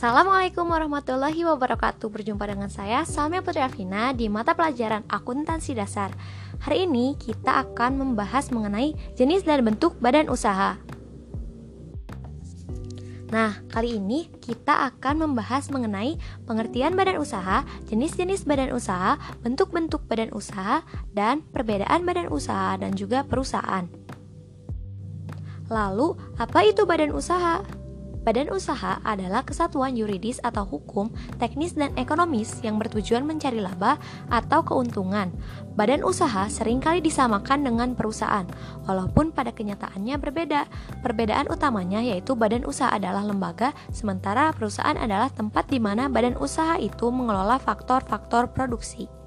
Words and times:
Assalamualaikum 0.00 0.64
warahmatullahi 0.64 1.44
wabarakatuh 1.44 2.08
Berjumpa 2.08 2.48
dengan 2.48 2.72
saya 2.72 3.04
Salmia 3.04 3.44
Putri 3.44 3.60
Afina 3.60 4.16
di 4.16 4.32
mata 4.32 4.56
pelajaran 4.56 5.04
akuntansi 5.04 5.76
dasar 5.76 6.08
Hari 6.64 6.88
ini 6.88 7.20
kita 7.20 7.60
akan 7.68 8.00
membahas 8.00 8.48
mengenai 8.48 8.96
jenis 9.20 9.44
dan 9.44 9.60
bentuk 9.60 10.00
badan 10.00 10.32
usaha 10.32 10.80
Nah, 13.28 13.60
kali 13.68 14.00
ini 14.00 14.32
kita 14.40 14.88
akan 14.88 15.20
membahas 15.20 15.68
mengenai 15.68 16.16
pengertian 16.48 16.96
badan 16.96 17.20
usaha, 17.20 17.68
jenis-jenis 17.92 18.48
badan 18.48 18.72
usaha, 18.72 19.20
bentuk-bentuk 19.44 20.08
badan 20.08 20.32
usaha, 20.32 20.80
dan 21.12 21.44
perbedaan 21.52 22.08
badan 22.08 22.32
usaha 22.32 22.80
dan 22.80 22.96
juga 22.96 23.22
perusahaan. 23.22 23.84
Lalu, 25.70 26.18
apa 26.42 26.66
itu 26.66 26.88
badan 26.88 27.14
usaha? 27.14 27.79
Badan 28.20 28.52
usaha 28.52 29.00
adalah 29.00 29.40
kesatuan 29.48 29.96
yuridis 29.96 30.44
atau 30.44 30.68
hukum, 30.68 31.08
teknis 31.40 31.72
dan 31.72 31.96
ekonomis 31.96 32.60
yang 32.60 32.76
bertujuan 32.76 33.24
mencari 33.24 33.64
laba 33.64 33.96
atau 34.28 34.60
keuntungan. 34.60 35.32
Badan 35.72 36.04
usaha 36.04 36.44
sering 36.52 36.84
kali 36.84 37.00
disamakan 37.00 37.64
dengan 37.64 37.96
perusahaan, 37.96 38.44
walaupun 38.84 39.32
pada 39.32 39.56
kenyataannya 39.56 40.20
berbeda. 40.20 40.68
Perbedaan 41.00 41.48
utamanya 41.48 42.04
yaitu 42.04 42.36
badan 42.36 42.68
usaha 42.68 42.92
adalah 42.92 43.24
lembaga, 43.24 43.72
sementara 43.88 44.52
perusahaan 44.52 45.00
adalah 45.00 45.32
tempat 45.32 45.72
di 45.72 45.80
mana 45.80 46.12
badan 46.12 46.36
usaha 46.36 46.76
itu 46.76 47.08
mengelola 47.08 47.56
faktor-faktor 47.56 48.52
produksi. 48.52 49.19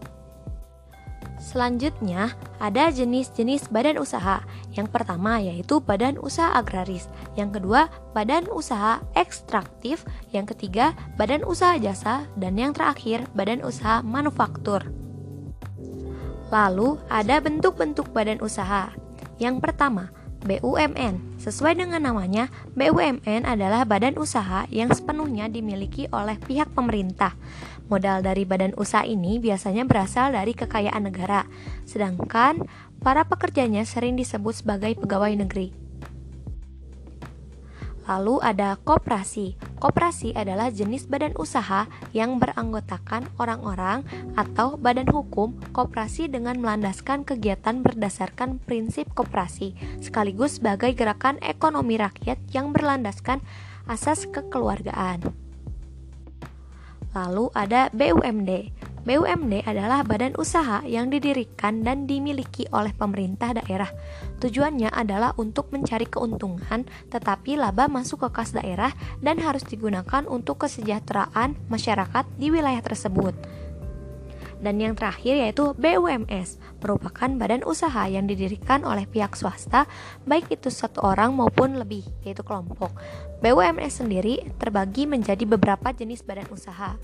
Selanjutnya, 1.53 2.33
ada 2.57 2.89
jenis-jenis 2.89 3.69
badan 3.69 4.01
usaha. 4.01 4.41
Yang 4.73 4.89
pertama 4.89 5.37
yaitu 5.37 5.77
badan 5.85 6.17
usaha 6.17 6.49
agraris, 6.49 7.05
yang 7.37 7.53
kedua 7.53 7.93
badan 8.17 8.49
usaha 8.49 9.05
ekstraktif, 9.13 10.01
yang 10.33 10.49
ketiga 10.49 10.97
badan 11.13 11.45
usaha 11.45 11.77
jasa, 11.77 12.25
dan 12.41 12.57
yang 12.57 12.73
terakhir 12.73 13.29
badan 13.37 13.61
usaha 13.61 14.01
manufaktur. 14.01 14.81
Lalu, 16.49 16.97
ada 17.05 17.37
bentuk-bentuk 17.37 18.09
badan 18.09 18.41
usaha. 18.41 18.89
Yang 19.37 19.61
pertama, 19.61 20.09
BUMN. 20.43 21.39
Sesuai 21.39 21.79
dengan 21.79 22.03
namanya, 22.03 22.51
BUMN 22.75 23.47
adalah 23.47 23.87
badan 23.87 24.19
usaha 24.19 24.67
yang 24.67 24.91
sepenuhnya 24.91 25.47
dimiliki 25.47 26.11
oleh 26.11 26.35
pihak 26.35 26.75
pemerintah. 26.75 27.33
Modal 27.93 28.25
dari 28.25 28.41
badan 28.41 28.73
usaha 28.73 29.05
ini 29.05 29.37
biasanya 29.37 29.85
berasal 29.85 30.33
dari 30.33 30.57
kekayaan 30.57 31.13
negara, 31.13 31.45
sedangkan 31.85 32.65
para 33.05 33.21
pekerjanya 33.21 33.85
sering 33.85 34.17
disebut 34.17 34.65
sebagai 34.65 34.97
pegawai 34.97 35.37
negeri. 35.37 35.69
Lalu 38.09 38.41
ada 38.41 38.75
koperasi. 38.81 39.55
Koperasi 39.77 40.33
adalah 40.33 40.73
jenis 40.73 41.05
badan 41.05 41.37
usaha 41.37 41.85
yang 42.17 42.41
beranggotakan 42.41 43.29
orang-orang 43.37 44.01
atau 44.33 44.75
badan 44.75 45.07
hukum 45.13 45.55
koperasi 45.71 46.27
dengan 46.33 46.59
melandaskan 46.59 47.23
kegiatan 47.23 47.85
berdasarkan 47.85 48.57
prinsip 48.57 49.05
koperasi, 49.13 49.77
sekaligus 50.01 50.57
sebagai 50.57 50.97
gerakan 50.97 51.37
ekonomi 51.45 52.01
rakyat 52.01 52.41
yang 52.51 52.73
berlandaskan 52.73 53.39
asas 53.85 54.25
kekeluargaan. 54.33 55.42
Lalu 57.13 57.53
ada 57.53 57.93
BUMD. 57.93 58.73
BUMD 59.03 59.67
adalah 59.67 59.99
badan 60.07 60.31
usaha 60.39 60.79
yang 60.87 61.11
didirikan 61.11 61.83
dan 61.83 62.07
dimiliki 62.07 62.63
oleh 62.71 62.95
pemerintah 62.95 63.51
daerah. 63.51 63.91
Tujuannya 64.39 64.87
adalah 64.89 65.35
untuk 65.35 65.75
mencari 65.75 66.07
keuntungan, 66.07 66.87
tetapi 67.11 67.59
laba 67.59 67.91
masuk 67.91 68.23
ke 68.23 68.29
kas 68.31 68.55
daerah 68.55 68.95
dan 69.19 69.43
harus 69.43 69.67
digunakan 69.67 70.23
untuk 70.25 70.63
kesejahteraan 70.63 71.59
masyarakat 71.67 72.25
di 72.39 72.47
wilayah 72.47 72.79
tersebut. 72.79 73.35
Dan 74.63 74.79
yang 74.79 74.95
terakhir 74.95 75.35
yaitu 75.35 75.75
BUMS, 75.75 76.55
merupakan 76.79 77.27
badan 77.35 77.67
usaha 77.67 78.07
yang 78.07 78.31
didirikan 78.31 78.87
oleh 78.87 79.03
pihak 79.03 79.35
swasta, 79.35 79.83
baik 80.23 80.47
itu 80.55 80.71
satu 80.71 81.03
orang 81.03 81.35
maupun 81.35 81.75
lebih, 81.75 82.07
yaitu 82.23 82.47
kelompok. 82.47 82.95
BUMS 83.43 83.99
sendiri 83.99 84.47
terbagi 84.55 85.03
menjadi 85.03 85.43
beberapa 85.43 85.91
jenis 85.91 86.23
badan 86.23 86.47
usaha. 86.47 86.95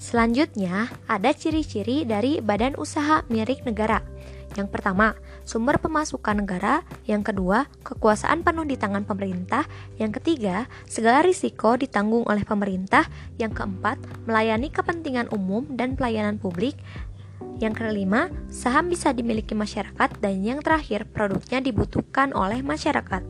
Selanjutnya, 0.00 0.90
ada 1.06 1.30
ciri-ciri 1.30 2.02
dari 2.02 2.42
badan 2.42 2.74
usaha 2.74 3.22
milik 3.30 3.62
negara. 3.68 4.11
Yang 4.52 4.68
pertama, 4.68 5.16
sumber 5.48 5.80
pemasukan 5.80 6.44
negara. 6.44 6.84
Yang 7.08 7.32
kedua, 7.32 7.68
kekuasaan 7.84 8.44
penuh 8.44 8.68
di 8.68 8.76
tangan 8.76 9.08
pemerintah. 9.08 9.64
Yang 9.96 10.20
ketiga, 10.20 10.68
segala 10.84 11.24
risiko 11.24 11.76
ditanggung 11.76 12.28
oleh 12.28 12.44
pemerintah. 12.44 13.08
Yang 13.40 13.62
keempat, 13.62 13.96
melayani 14.28 14.68
kepentingan 14.68 15.32
umum 15.32 15.64
dan 15.72 15.96
pelayanan 15.96 16.36
publik. 16.36 16.76
Yang 17.62 17.80
kelima, 17.80 18.28
saham 18.52 18.92
bisa 18.92 19.16
dimiliki 19.16 19.56
masyarakat. 19.56 20.20
Dan 20.20 20.44
yang 20.44 20.60
terakhir, 20.60 21.08
produknya 21.08 21.64
dibutuhkan 21.64 22.36
oleh 22.36 22.60
masyarakat. 22.60 23.24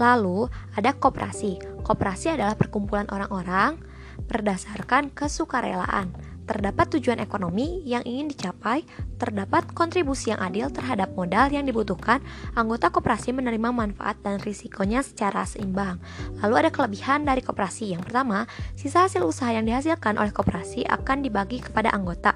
Lalu, 0.00 0.48
ada 0.80 0.96
koperasi. 0.96 1.84
Koperasi 1.84 2.32
adalah 2.32 2.56
perkumpulan 2.56 3.04
orang-orang 3.12 3.76
berdasarkan 4.24 5.12
kesukarelaan. 5.12 6.29
Terdapat 6.50 6.98
tujuan 6.98 7.22
ekonomi 7.22 7.78
yang 7.86 8.02
ingin 8.02 8.26
dicapai, 8.26 8.82
terdapat 9.22 9.70
kontribusi 9.70 10.34
yang 10.34 10.42
adil 10.42 10.66
terhadap 10.74 11.14
modal 11.14 11.46
yang 11.46 11.62
dibutuhkan, 11.62 12.18
anggota 12.58 12.90
koperasi 12.90 13.30
menerima 13.30 13.70
manfaat 13.70 14.18
dan 14.26 14.42
risikonya 14.42 15.06
secara 15.06 15.46
seimbang. 15.46 16.02
Lalu 16.42 16.66
ada 16.66 16.70
kelebihan 16.74 17.22
dari 17.22 17.38
koperasi. 17.46 17.94
Yang 17.94 18.10
pertama, 18.10 18.50
sisa 18.74 19.06
hasil 19.06 19.22
usaha 19.22 19.54
yang 19.54 19.62
dihasilkan 19.62 20.18
oleh 20.18 20.34
koperasi 20.34 20.82
akan 20.90 21.22
dibagi 21.22 21.62
kepada 21.62 21.94
anggota. 21.94 22.34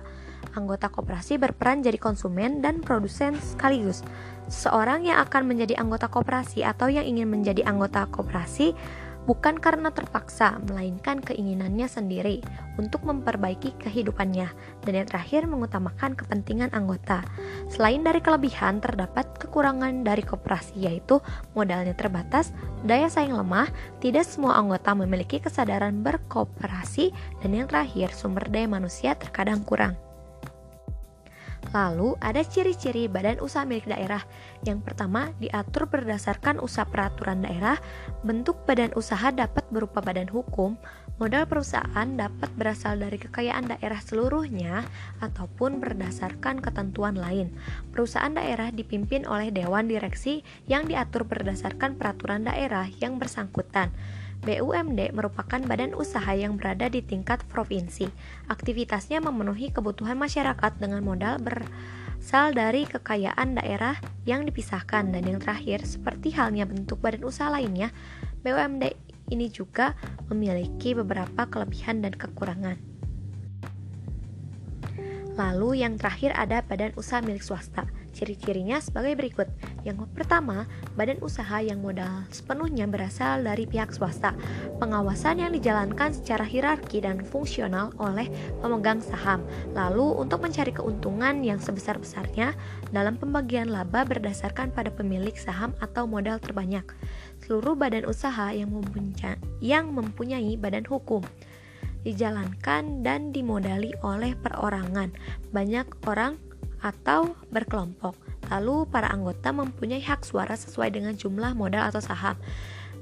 Anggota 0.55 0.95
koperasi 0.95 1.35
berperan 1.35 1.83
jadi 1.83 1.99
konsumen 1.99 2.63
dan 2.63 2.87
produsen 2.87 3.35
sekaligus. 3.43 4.07
Seseorang 4.47 5.03
yang 5.11 5.19
akan 5.27 5.51
menjadi 5.51 5.75
anggota 5.83 6.07
koperasi 6.07 6.63
atau 6.63 6.87
yang 6.87 7.03
ingin 7.03 7.27
menjadi 7.27 7.67
anggota 7.67 8.07
koperasi 8.07 8.79
bukan 9.25 9.57
karena 9.61 9.89
terpaksa, 9.93 10.61
melainkan 10.69 11.21
keinginannya 11.21 11.89
sendiri 11.89 12.45
untuk 12.77 13.05
memperbaiki 13.09 13.77
kehidupannya, 13.81 14.49
dan 14.85 14.93
yang 14.93 15.09
terakhir 15.09 15.49
mengutamakan 15.49 16.17
kepentingan 16.17 16.73
anggota. 16.73 17.25
Selain 17.73 18.05
dari 18.05 18.21
kelebihan, 18.21 18.81
terdapat 18.85 19.25
kekurangan 19.41 20.05
dari 20.05 20.23
koperasi, 20.25 20.77
yaitu 20.77 21.21
modalnya 21.57 21.97
terbatas, 21.97 22.53
daya 22.85 23.09
saing 23.09 23.33
lemah, 23.33 23.69
tidak 23.99 24.29
semua 24.29 24.57
anggota 24.61 24.93
memiliki 24.93 25.41
kesadaran 25.41 26.05
berkooperasi, 26.05 27.13
dan 27.41 27.51
yang 27.53 27.67
terakhir, 27.67 28.13
sumber 28.13 28.47
daya 28.49 28.69
manusia 28.69 29.17
terkadang 29.17 29.65
kurang. 29.65 29.97
Lalu 31.75 32.15
ada 32.23 32.39
ciri-ciri 32.47 33.11
badan 33.11 33.43
usaha 33.43 33.67
milik 33.67 33.91
daerah. 33.91 34.23
Yang 34.63 34.87
pertama, 34.87 35.35
diatur 35.43 35.91
berdasarkan 35.91 36.63
usaha 36.63 36.87
peraturan 36.87 37.43
daerah. 37.43 37.83
Bentuk 38.23 38.63
badan 38.63 38.95
usaha 38.95 39.35
dapat 39.35 39.67
berupa 39.75 39.99
badan 39.99 40.31
hukum. 40.31 40.79
Modal 41.19 41.51
perusahaan 41.51 42.07
dapat 42.15 42.51
berasal 42.55 42.99
dari 43.03 43.19
kekayaan 43.19 43.71
daerah 43.75 43.99
seluruhnya 43.99 44.87
ataupun 45.19 45.83
berdasarkan 45.83 46.63
ketentuan 46.63 47.19
lain. 47.19 47.55
Perusahaan 47.91 48.35
daerah 48.35 48.71
dipimpin 48.71 49.27
oleh 49.27 49.51
dewan 49.51 49.91
direksi 49.91 50.47
yang 50.71 50.87
diatur 50.87 51.27
berdasarkan 51.27 51.99
peraturan 51.99 52.47
daerah 52.47 52.87
yang 53.03 53.19
bersangkutan. 53.19 53.91
BUMD 54.45 55.17
merupakan 55.17 55.57
badan 55.65 55.97
usaha 55.97 56.29
yang 56.37 56.61
berada 56.61 56.93
di 56.93 57.01
tingkat 57.01 57.41
provinsi. 57.49 58.05
Aktivitasnya 58.53 59.25
memenuhi 59.25 59.73
kebutuhan 59.73 60.21
masyarakat 60.21 60.77
dengan 60.77 61.01
modal 61.01 61.41
berasal 61.41 62.53
dari 62.53 62.85
kekayaan 62.85 63.57
daerah 63.57 63.97
yang 64.29 64.45
dipisahkan 64.45 65.17
dan 65.17 65.25
yang 65.25 65.41
terakhir 65.41 65.89
seperti 65.89 66.37
halnya 66.37 66.69
bentuk 66.69 67.01
badan 67.01 67.25
usaha 67.25 67.49
lainnya, 67.49 67.89
BUMD 68.45 68.93
ini 69.33 69.49
juga 69.49 69.97
memiliki 70.29 70.93
beberapa 70.93 71.49
kelebihan 71.49 72.05
dan 72.05 72.13
kekurangan. 72.13 72.77
Lalu 75.35 75.83
yang 75.83 75.97
terakhir 75.99 76.37
ada 76.37 76.61
badan 76.63 76.93
usaha 76.95 77.19
milik 77.25 77.43
swasta. 77.43 77.89
Ciri-cirinya 78.15 78.79
sebagai 78.79 79.19
berikut. 79.19 79.51
Yang 79.83 80.07
pertama, 80.15 80.71
badan 80.95 81.19
usaha 81.21 81.59
yang 81.59 81.83
modal 81.83 82.23
sepenuhnya 82.31 82.87
berasal 82.87 83.43
dari 83.43 83.67
pihak 83.67 83.91
swasta. 83.91 84.33
Pengawasan 84.79 85.43
yang 85.43 85.51
dijalankan 85.51 86.15
secara 86.15 86.47
hierarki 86.47 87.03
dan 87.03 87.27
fungsional 87.27 87.91
oleh 87.99 88.31
pemegang 88.63 89.03
saham. 89.03 89.43
Lalu, 89.75 90.23
untuk 90.23 90.47
mencari 90.47 90.71
keuntungan 90.71 91.43
yang 91.43 91.59
sebesar-besarnya 91.59 92.55
dalam 92.95 93.19
pembagian 93.19 93.75
laba 93.75 94.07
berdasarkan 94.07 94.71
pada 94.71 94.95
pemilik 94.95 95.35
saham 95.35 95.75
atau 95.83 96.07
modal 96.07 96.39
terbanyak. 96.39 96.87
Seluruh 97.43 97.75
badan 97.75 98.07
usaha 98.07 98.55
yang 98.55 98.71
mempunyai, 98.71 99.37
yang 99.59 99.91
mempunyai 99.91 100.55
badan 100.55 100.87
hukum 100.87 101.27
dijalankan 102.05 103.01
dan 103.01 103.33
dimodali 103.33 103.97
oleh 104.05 104.37
perorangan. 104.37 105.11
Banyak 105.51 106.05
orang 106.05 106.37
atau 106.85 107.33
berkelompok. 107.49 108.13
Lalu 108.53 108.85
para 108.93 109.09
anggota 109.09 109.57
mempunyai 109.57 110.05
hak 110.05 110.29
suara 110.29 110.53
sesuai 110.53 110.93
dengan 110.93 111.17
jumlah 111.17 111.57
modal 111.57 111.89
atau 111.89 112.05
saham. 112.05 112.37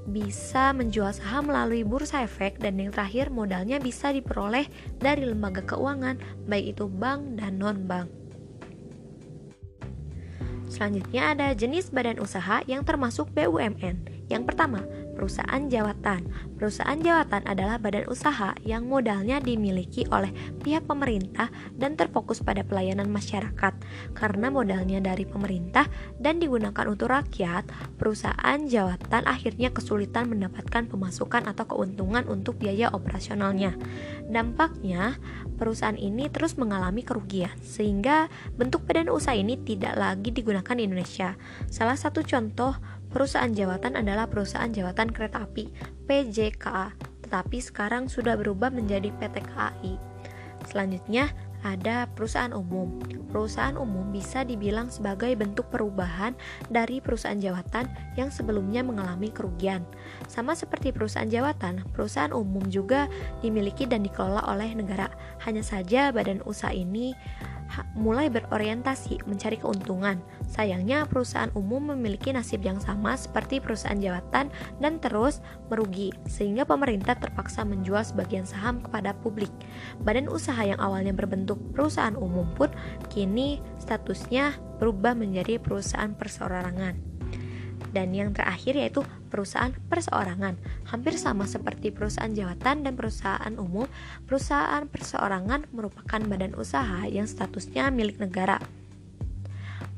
bisa 0.02 0.74
menjual 0.74 1.14
saham 1.14 1.46
melalui 1.46 1.86
bursa 1.86 2.26
efek 2.26 2.58
dan 2.58 2.74
yang 2.74 2.90
terakhir 2.90 3.30
modalnya 3.30 3.78
bisa 3.78 4.10
diperoleh 4.10 4.66
dari 4.98 5.30
lembaga 5.30 5.62
keuangan 5.62 6.18
baik 6.50 6.74
itu 6.74 6.90
bank 6.90 7.38
dan 7.38 7.54
non-bank. 7.62 8.10
Selanjutnya 10.66 11.36
ada 11.36 11.54
jenis 11.54 11.94
badan 11.94 12.18
usaha 12.18 12.66
yang 12.66 12.82
termasuk 12.82 13.30
BUMN. 13.30 14.26
Yang 14.26 14.42
pertama, 14.48 14.82
perusahaan 15.14 15.68
jawatan. 16.02 16.26
Perusahaan 16.58 16.98
jawatan 16.98 17.42
adalah 17.46 17.78
badan 17.78 18.06
usaha 18.10 18.54
yang 18.66 18.86
modalnya 18.90 19.38
dimiliki 19.38 20.06
oleh 20.10 20.30
pihak 20.62 20.86
pemerintah 20.86 21.50
dan 21.78 21.94
terfokus 21.94 22.42
pada 22.42 22.66
pelayanan 22.66 23.06
masyarakat. 23.10 23.74
Karena 24.14 24.50
modalnya 24.50 24.98
dari 24.98 25.22
pemerintah 25.22 25.86
dan 26.18 26.42
digunakan 26.42 26.86
untuk 26.90 27.10
rakyat, 27.10 27.70
perusahaan 27.98 28.58
jawatan 28.66 29.22
akhirnya 29.26 29.70
kesulitan 29.70 30.30
mendapatkan 30.30 30.90
pemasukan 30.90 31.46
atau 31.50 31.64
keuntungan 31.66 32.26
untuk 32.26 32.58
biaya 32.58 32.90
operasionalnya. 32.90 33.74
Dampaknya, 34.26 35.18
perusahaan 35.58 35.98
ini 35.98 36.30
terus 36.30 36.58
mengalami 36.58 37.02
kerugian, 37.02 37.54
sehingga 37.62 38.30
bentuk 38.54 38.86
badan 38.86 39.10
usaha 39.10 39.34
ini 39.34 39.58
tidak 39.62 39.98
lagi 39.98 40.30
digunakan 40.30 40.74
di 40.78 40.86
Indonesia. 40.86 41.34
Salah 41.70 41.98
satu 41.98 42.22
contoh 42.22 43.02
Perusahaan 43.12 43.52
jawatan 43.52 44.00
adalah 44.00 44.24
perusahaan 44.24 44.72
jawatan 44.72 45.12
kereta 45.12 45.44
api 45.44 45.68
PJKA, 46.10 46.92
tetapi 47.26 47.58
sekarang 47.60 48.10
sudah 48.10 48.36
berubah 48.36 48.68
menjadi 48.68 49.08
PT 49.20 49.42
KAI. 49.52 49.94
Selanjutnya 50.68 51.30
ada 51.62 52.10
perusahaan 52.10 52.50
umum. 52.50 52.98
Perusahaan 53.30 53.78
umum 53.78 54.10
bisa 54.10 54.42
dibilang 54.42 54.90
sebagai 54.90 55.30
bentuk 55.38 55.70
perubahan 55.70 56.34
dari 56.68 56.98
perusahaan 56.98 57.38
jawatan 57.38 57.86
yang 58.18 58.28
sebelumnya 58.34 58.82
mengalami 58.82 59.30
kerugian. 59.30 59.86
Sama 60.26 60.58
seperti 60.58 60.90
perusahaan 60.90 61.30
jawatan, 61.30 61.86
perusahaan 61.94 62.34
umum 62.34 62.66
juga 62.66 63.06
dimiliki 63.40 63.86
dan 63.86 64.02
dikelola 64.02 64.42
oleh 64.50 64.74
negara. 64.74 65.08
Hanya 65.46 65.62
saja 65.62 66.10
badan 66.10 66.42
usaha 66.44 66.74
ini 66.74 67.14
mulai 67.94 68.32
berorientasi 68.32 69.24
mencari 69.28 69.60
keuntungan. 69.60 70.20
Sayangnya 70.48 71.04
perusahaan 71.08 71.52
umum 71.56 71.94
memiliki 71.96 72.32
nasib 72.32 72.64
yang 72.64 72.80
sama 72.80 73.16
seperti 73.16 73.60
perusahaan 73.60 73.98
jawatan 73.98 74.48
dan 74.80 74.92
terus 75.00 75.44
merugi, 75.68 76.12
sehingga 76.24 76.64
pemerintah 76.64 77.16
terpaksa 77.16 77.64
menjual 77.64 78.04
sebagian 78.04 78.44
saham 78.48 78.80
kepada 78.80 79.16
publik. 79.20 79.52
Badan 80.02 80.28
usaha 80.28 80.60
yang 80.64 80.80
awalnya 80.80 81.12
berbentuk 81.12 81.60
perusahaan 81.72 82.16
umum 82.16 82.48
pun 82.56 82.72
kini 83.12 83.60
statusnya 83.80 84.56
berubah 84.80 85.14
menjadi 85.14 85.62
perusahaan 85.62 86.10
perseorangan 86.16 87.11
dan 87.92 88.16
yang 88.16 88.32
terakhir 88.32 88.74
yaitu 88.74 89.04
perusahaan 89.28 89.72
perseorangan. 89.88 90.56
Hampir 90.88 91.14
sama 91.20 91.44
seperti 91.44 91.92
perusahaan 91.92 92.32
jawatan 92.32 92.84
dan 92.88 92.92
perusahaan 92.96 93.54
umum, 93.60 93.88
perusahaan 94.24 94.84
perseorangan 94.88 95.70
merupakan 95.70 96.20
badan 96.24 96.56
usaha 96.56 97.04
yang 97.06 97.28
statusnya 97.28 97.92
milik 97.92 98.18
negara. 98.18 98.60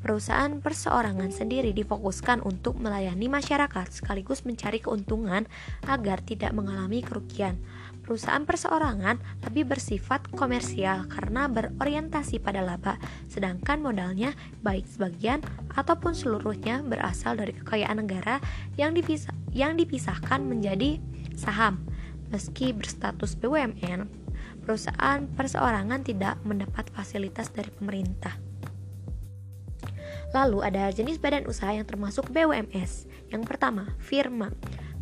Perusahaan 0.05 0.61
perseorangan 0.61 1.33
sendiri 1.33 1.73
difokuskan 1.73 2.45
untuk 2.45 2.77
melayani 2.77 3.25
masyarakat 3.33 3.89
sekaligus 3.89 4.45
mencari 4.45 4.77
keuntungan 4.77 5.49
agar 5.89 6.21
tidak 6.21 6.53
mengalami 6.53 7.01
kerugian. 7.01 7.57
Perusahaan 8.05 8.45
perseorangan 8.45 9.17
lebih 9.49 9.65
bersifat 9.65 10.29
komersial 10.37 11.09
karena 11.09 11.49
berorientasi 11.49 12.37
pada 12.37 12.61
laba, 12.61 13.01
sedangkan 13.33 13.81
modalnya 13.81 14.37
baik 14.61 14.85
sebagian 14.85 15.41
ataupun 15.73 16.13
seluruhnya 16.13 16.85
berasal 16.85 17.41
dari 17.41 17.57
kekayaan 17.57 18.05
negara 18.05 18.45
yang, 18.77 18.93
dipisah, 18.93 19.33
yang 19.57 19.81
dipisahkan 19.81 20.45
menjadi 20.45 21.01
saham. 21.33 21.81
Meski 22.29 22.77
berstatus 22.77 23.41
BUMN, 23.41 24.05
perusahaan 24.69 25.25
perseorangan 25.33 26.05
tidak 26.05 26.37
mendapat 26.45 26.93
fasilitas 26.93 27.49
dari 27.57 27.73
pemerintah. 27.73 28.37
Lalu 30.37 30.67
ada 30.67 30.91
jenis 30.91 31.17
badan 31.17 31.47
usaha 31.47 31.71
yang 31.71 31.87
termasuk 31.87 32.29
BUMS. 32.29 33.07
Yang 33.31 33.43
pertama, 33.49 33.95
firma. 34.03 34.51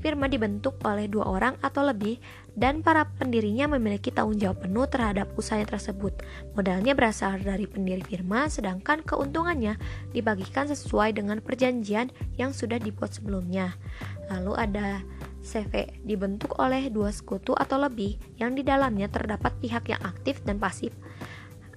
Firma 0.02 0.26
dibentuk 0.26 0.82
oleh 0.82 1.06
dua 1.06 1.30
orang 1.30 1.54
atau 1.62 1.86
lebih 1.86 2.18
dan 2.58 2.82
para 2.82 3.06
pendirinya 3.06 3.70
memiliki 3.70 4.10
tanggung 4.10 4.34
jawab 4.34 4.66
penuh 4.66 4.84
terhadap 4.90 5.30
usaha 5.38 5.62
tersebut. 5.62 6.10
Modalnya 6.58 6.92
berasal 6.98 7.38
dari 7.38 7.70
pendiri 7.70 8.02
firma, 8.02 8.50
sedangkan 8.50 9.06
keuntungannya 9.06 9.78
dibagikan 10.10 10.66
sesuai 10.66 11.14
dengan 11.14 11.38
perjanjian 11.38 12.10
yang 12.34 12.50
sudah 12.50 12.82
dibuat 12.82 13.14
sebelumnya. 13.14 13.78
Lalu 14.26 14.52
ada 14.58 15.06
CV 15.42 16.02
dibentuk 16.02 16.58
oleh 16.58 16.90
dua 16.90 17.14
sekutu 17.14 17.54
atau 17.54 17.78
lebih 17.78 18.18
yang 18.38 18.58
di 18.58 18.66
dalamnya 18.66 19.06
terdapat 19.06 19.54
pihak 19.62 19.86
yang 19.90 20.02
aktif 20.02 20.42
dan 20.42 20.58
pasif. 20.58 20.90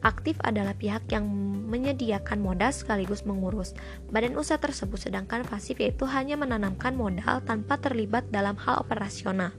Aktif 0.06 0.38
adalah 0.46 0.78
pihak 0.78 1.10
yang 1.10 1.26
menyediakan 1.66 2.38
modal 2.38 2.70
sekaligus 2.70 3.26
mengurus 3.26 3.74
badan 4.14 4.38
usaha 4.38 4.62
tersebut, 4.62 5.10
sedangkan 5.10 5.42
pasif 5.50 5.82
yaitu 5.82 6.06
hanya 6.06 6.38
menanamkan 6.38 6.94
modal 6.94 7.42
tanpa 7.42 7.82
terlibat 7.82 8.30
dalam 8.30 8.54
hal 8.62 8.86
operasional. 8.86 9.50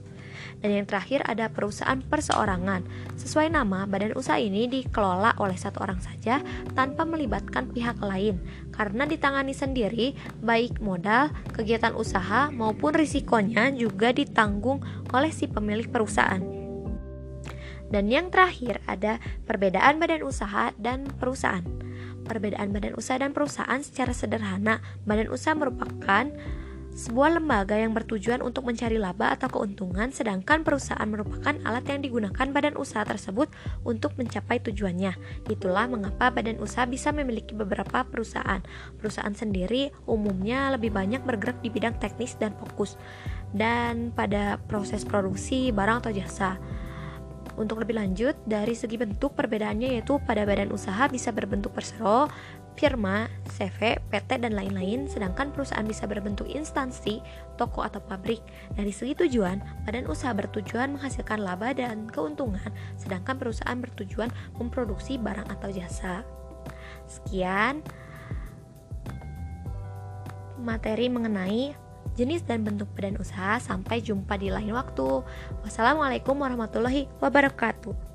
Dan 0.63 0.71
yang 0.71 0.85
terakhir 0.87 1.25
ada 1.27 1.51
perusahaan 1.51 1.99
perseorangan. 1.99 2.87
Sesuai 3.19 3.51
nama, 3.51 3.83
badan 3.83 4.15
usaha 4.15 4.39
ini 4.39 4.71
dikelola 4.71 5.35
oleh 5.37 5.59
satu 5.59 5.83
orang 5.83 5.99
saja 5.99 6.39
tanpa 6.73 7.03
melibatkan 7.03 7.67
pihak 7.67 7.99
lain 7.99 8.39
karena 8.71 9.03
ditangani 9.03 9.51
sendiri 9.51 10.15
baik 10.39 10.79
modal, 10.79 11.27
kegiatan 11.51 11.91
usaha 11.91 12.47
maupun 12.55 12.95
risikonya 12.95 13.67
juga 13.75 14.15
ditanggung 14.15 14.79
oleh 15.11 15.29
si 15.33 15.51
pemilik 15.51 15.91
perusahaan. 15.91 16.56
Dan 17.87 18.11
yang 18.11 18.27
terakhir 18.33 18.83
ada 18.87 19.19
perbedaan 19.47 19.99
badan 19.99 20.23
usaha 20.23 20.75
dan 20.75 21.07
perusahaan. 21.07 21.63
Perbedaan 22.27 22.75
badan 22.75 22.99
usaha 22.99 23.15
dan 23.15 23.31
perusahaan 23.31 23.79
secara 23.79 24.11
sederhana, 24.11 24.83
badan 25.07 25.31
usaha 25.31 25.55
merupakan 25.55 26.27
sebuah 26.97 27.37
lembaga 27.37 27.77
yang 27.77 27.93
bertujuan 27.93 28.41
untuk 28.41 28.65
mencari 28.65 28.97
laba 28.97 29.29
atau 29.37 29.53
keuntungan, 29.53 30.09
sedangkan 30.09 30.65
perusahaan 30.65 31.05
merupakan 31.05 31.53
alat 31.61 31.85
yang 31.93 32.01
digunakan 32.01 32.49
badan 32.49 32.73
usaha 32.73 33.05
tersebut 33.05 33.53
untuk 33.85 34.17
mencapai 34.17 34.57
tujuannya. 34.65 35.13
Itulah 35.45 35.85
mengapa 35.85 36.33
badan 36.33 36.57
usaha 36.57 36.89
bisa 36.89 37.13
memiliki 37.13 37.53
beberapa 37.53 38.01
perusahaan. 38.01 38.65
Perusahaan 38.97 39.37
sendiri 39.37 39.93
umumnya 40.09 40.73
lebih 40.73 40.89
banyak 40.89 41.21
bergerak 41.21 41.61
di 41.61 41.69
bidang 41.69 42.01
teknis 42.01 42.33
dan 42.41 42.57
fokus, 42.57 42.97
dan 43.53 44.09
pada 44.09 44.57
proses 44.65 45.05
produksi 45.05 45.69
barang 45.69 46.01
atau 46.01 46.11
jasa. 46.11 46.57
Untuk 47.57 47.81
lebih 47.81 47.97
lanjut, 47.97 48.37
dari 48.45 48.77
segi 48.77 49.01
bentuk 49.01 49.33
perbedaannya 49.33 49.97
yaitu 49.97 50.21
pada 50.29 50.45
badan 50.45 50.69
usaha 50.69 51.09
bisa 51.09 51.33
berbentuk 51.33 51.73
persero, 51.73 52.29
firma, 52.77 53.25
CV, 53.57 53.97
PT, 54.13 54.45
dan 54.45 54.53
lain-lain, 54.53 55.09
sedangkan 55.09 55.49
perusahaan 55.49 55.83
bisa 55.83 56.05
berbentuk 56.05 56.45
instansi, 56.45 57.17
toko, 57.57 57.81
atau 57.81 57.97
pabrik. 57.97 58.45
Dari 58.77 58.93
segi 58.93 59.17
tujuan, 59.17 59.57
badan 59.89 60.05
usaha 60.05 60.29
bertujuan 60.37 60.93
menghasilkan 60.93 61.41
laba 61.41 61.73
dan 61.73 62.05
keuntungan, 62.05 62.69
sedangkan 63.01 63.41
perusahaan 63.41 63.81
bertujuan 63.81 64.29
memproduksi 64.61 65.17
barang 65.17 65.49
atau 65.49 65.73
jasa. 65.73 66.21
Sekian 67.09 67.81
materi 70.61 71.09
mengenai 71.09 71.86
jenis 72.15 72.47
dan 72.47 72.63
bentuk 72.63 72.87
badan 72.95 73.19
usaha. 73.19 73.59
Sampai 73.59 73.99
jumpa 73.99 74.39
di 74.39 74.47
lain 74.47 74.71
waktu. 74.71 75.25
Wassalamualaikum 75.65 76.39
warahmatullahi 76.39 77.11
wabarakatuh. 77.19 78.06